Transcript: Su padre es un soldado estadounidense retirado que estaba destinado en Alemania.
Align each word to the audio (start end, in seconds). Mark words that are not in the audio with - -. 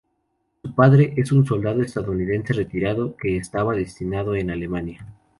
Su 0.63 0.73
padre 0.73 1.13
es 1.15 1.31
un 1.31 1.45
soldado 1.45 1.83
estadounidense 1.83 2.53
retirado 2.53 3.15
que 3.15 3.37
estaba 3.37 3.75
destinado 3.75 4.33
en 4.33 4.49
Alemania. 4.49 5.05